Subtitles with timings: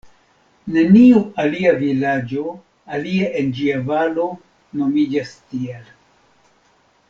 [0.75, 2.47] Neniu alia vilaĝo,
[2.97, 4.27] alie en ĝia valo,
[4.81, 5.97] nomiĝas tiel.